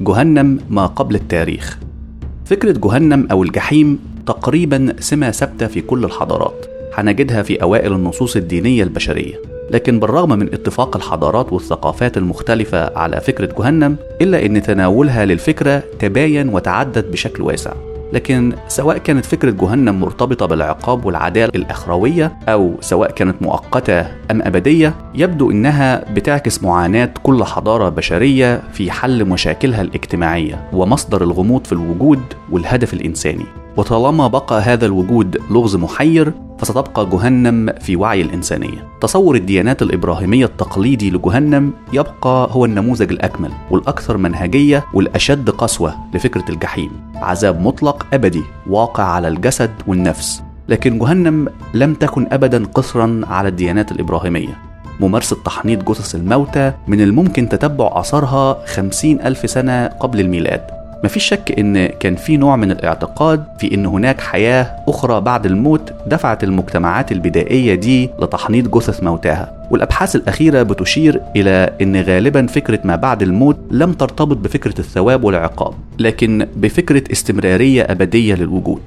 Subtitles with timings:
[0.00, 1.78] جهنم ما قبل التاريخ.
[2.44, 6.66] فكرة جهنم أو الجحيم تقريبا سمة ثابتة في كل الحضارات.
[6.94, 9.34] هنجدها في أوائل النصوص الدينية البشرية.
[9.70, 16.48] لكن بالرغم من اتفاق الحضارات والثقافات المختلفة على فكرة جهنم إلا أن تناولها للفكرة تباين
[16.48, 17.72] وتعدد بشكل واسع.
[18.12, 24.00] لكن سواء كانت فكرة جهنم مرتبطة بالعقاب والعدالة الأخروية أو سواء كانت مؤقتة
[24.30, 31.64] أم أبدية يبدو إنها بتعكس معاناة كل حضارة بشرية في حل مشاكلها الاجتماعية ومصدر الغموض
[31.64, 33.46] في الوجود والهدف الإنساني.
[33.78, 38.88] وطالما بقى هذا الوجود لغز محير فستبقى جهنم في وعي الإنسانية.
[39.00, 46.90] تصور الديانات الإبراهيمية التقليدي لجهنم يبقى هو النموذج الأكمل والأكثر منهجية والأشد قسوة لفكرة الجحيم.
[47.16, 50.42] عذاب مطلق أبدي واقع على الجسد والنفس.
[50.68, 54.58] لكن جهنم لم تكن أبدا قصرا على الديانات الإبراهيمية.
[55.00, 60.77] ممارسة تحنيط جثث الموتى من الممكن تتبع أثرها خمسين ألف سنة قبل الميلاد.
[61.04, 65.92] مفيش شك إن كان في نوع من الاعتقاد في إن هناك حياة أخرى بعد الموت
[66.06, 69.68] دفعت المجتمعات البدائية دي لتحنيط جثث موتاها.
[69.70, 75.74] والأبحاث الأخيرة بتشير إلى إن غالبا فكرة ما بعد الموت لم ترتبط بفكرة الثواب والعقاب
[75.98, 78.80] لكن بفكرة استمرارية أبدية للوجود.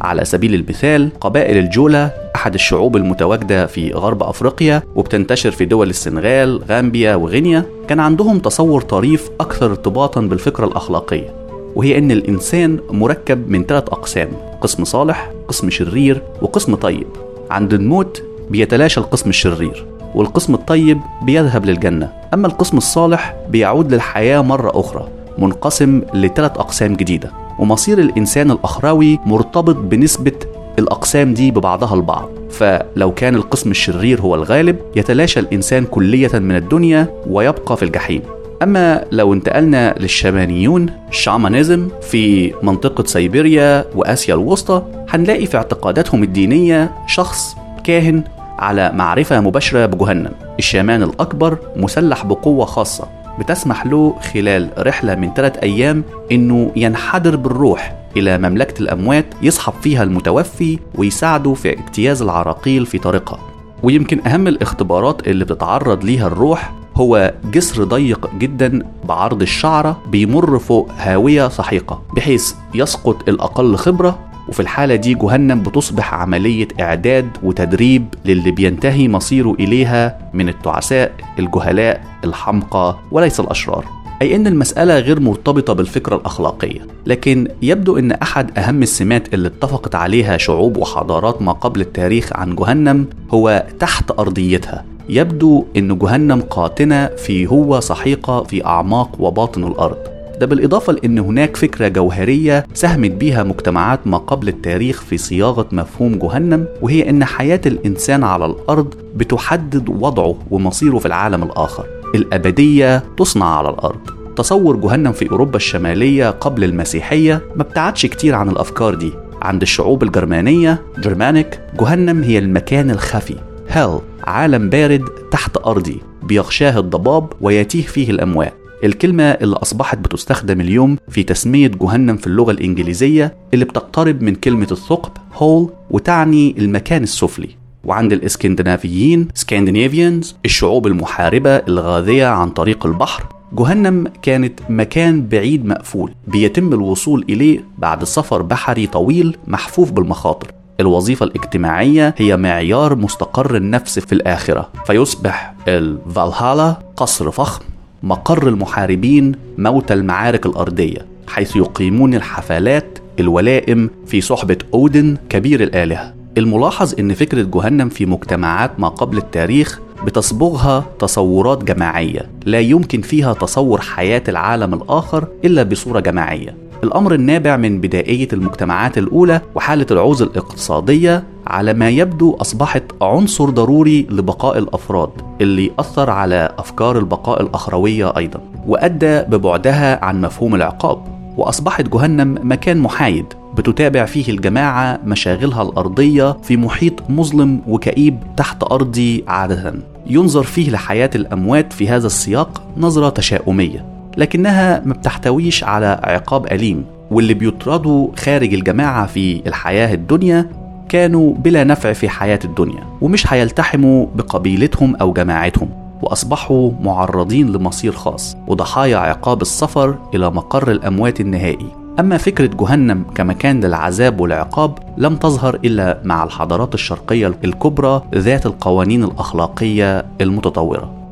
[0.00, 6.62] على سبيل المثال قبائل الجولا أحد الشعوب المتواجدة في غرب أفريقيا وبتنتشر في دول السنغال،
[6.68, 11.43] غامبيا وغينيا كان عندهم تصور طريف أكثر ارتباطا بالفكرة الأخلاقية.
[11.76, 14.28] وهي إن الإنسان مركب من ثلاث أقسام
[14.60, 17.06] قسم صالح قسم شرير وقسم طيب.
[17.50, 22.12] عند الموت بيتلاشى القسم الشرير والقسم الطيب بيذهب للجنة.
[22.34, 25.08] أما القسم الصالح بيعود للحياة مرة أخرى
[25.38, 27.30] منقسم لثلاث أقسام جديدة.
[27.58, 30.32] ومصير الإنسان الأخروي مرتبط بنسبة
[30.78, 32.28] الأقسام دي ببعضها البعض.
[32.50, 38.22] فلو كان القسم الشرير هو الغالب يتلاشى الإنسان كلية من الدنيا ويبقى في الجحيم.
[38.62, 47.56] أما لو انتقلنا للشامانيون الشامانيزم في منطقة سيبيريا وآسيا الوسطى هنلاقي في اعتقاداتهم الدينية شخص
[47.84, 48.24] كاهن
[48.58, 50.32] على معرفة مباشرة بجهنم.
[50.58, 53.08] الشامان الأكبر مسلح بقوة خاصة
[53.38, 60.02] بتسمح له خلال رحلة من ثلاث أيام إنه ينحدر بالروح إلى مملكة الأموات يصحب فيها
[60.02, 63.38] المتوفي ويساعده في اجتياز العراقيل في طريقها.
[63.82, 70.90] ويمكن أهم الاختبارات اللي بتتعرض ليها الروح هو جسر ضيق جدا بعرض الشعرة بيمر فوق
[70.98, 74.18] هاوية سحيقة بحيث يسقط الأقل خبرة
[74.48, 82.04] وفي الحالة دي جهنم بتصبح عملية إعداد وتدريب للي بينتهي مصيره إليها من التعساء الجهلاء
[82.24, 83.84] الحمقى وليس الأشرار.
[84.22, 89.94] أي أن المسألة غير مرتبطة بالفكرة الأخلاقية لكن يبدو أن أحد أهم السمات اللي اتفقت
[89.94, 94.84] عليها شعوب وحضارات ما قبل التاريخ عن جهنم هو تحت أرضيتها.
[95.08, 99.96] يبدو أن جهنم قاتنة في هو سحيقة في أعماق وباطن الأرض.
[100.40, 106.14] ده بالإضافة لأن هناك فكرة جوهرية ساهمت بيها مجتمعات ما قبل التاريخ في صياغة مفهوم
[106.18, 111.84] جهنم وهي أن حياة الإنسان على الأرض بتحدد وضعه ومصيره في العالم الآخر.
[112.14, 114.00] الأبدية تصنع على الأرض.
[114.36, 119.12] تصور جهنم في أوروبا الشمالية قبل المسيحية ما ابتعدش كتير عن الأفكار دي.
[119.42, 123.36] عند الشعوب الجرمانية جرمانيك جهنم هي المكان الخفي.
[123.74, 128.54] هيل عالم بارد تحت أرضي بيغشاه الضباب ويتيه فيه الأموات
[128.84, 134.68] الكلمة اللي أصبحت بتستخدم اليوم في تسمية جهنم في اللغة الإنجليزية اللي بتقترب من كلمة
[134.70, 137.48] الثقب هول وتعني المكان السفلي.
[137.84, 146.72] وعند الإسكندنافيين سكاندينافيانز الشعوب المحاربة الغاذية عن طريق البحر جهنم كانت مكان بعيد مقفول بيتم
[146.72, 150.52] الوصول إليه بعد سفر بحري طويل محفوف بالمخاطر.
[150.80, 154.68] الوظيفة الاجتماعية هي معيار مستقر النفس في الآخرة.
[154.86, 157.64] فيصبح الفالهالا قصر فخم
[158.02, 166.14] مقر المحاربين موتى المعارك الأرضية حيث يقيمون الحفلات الولائم في صحبة أودن كبير الآلهة.
[166.38, 173.32] الملاحظ أن فكرة جهنم في مجتمعات ما قبل التاريخ بتصبغها تصورات جماعية لا يمكن فيها
[173.32, 176.56] تصور حياة العالم الآخر إلا بصورة جماعية.
[176.84, 184.06] الأمر النابع من بدائية المجتمعات الأولى وحالة العوز الاقتصادية على ما يبدو أصبحت عنصر ضروري
[184.10, 185.10] لبقاء الأفراد
[185.40, 190.98] اللي أثر على أفكار البقاء الأخروية أيضا وأدى ببعدها عن مفهوم العقاب
[191.36, 193.26] وأصبحت جهنم مكان محايد
[193.56, 199.74] بتتابع فيه الجماعة مشاغلها الأرضية في محيط مظلم وكئيب تحت أرضي عادة.
[200.06, 203.93] ينظر فيه لحياة الأموات في هذا السياق نظرة تشاؤمية.
[204.16, 210.50] لكنها ما بتحتويش على عقاب أليم واللي بيطردوا خارج الجماعة في الحياة الدنيا
[210.88, 215.68] كانوا بلا نفع في حياة الدنيا ومش هيلتحموا بقبيلتهم أو جماعتهم
[216.02, 221.66] وأصبحوا معرضين لمصير خاص وضحايا عقاب السفر إلى مقر الأموات النهائي.
[222.00, 229.04] أما فكرة جهنم كمكان للعذاب والعقاب لم تظهر إلا مع الحضارات الشرقية الكبرى ذات القوانين
[229.04, 231.03] الأخلاقية المتطورة.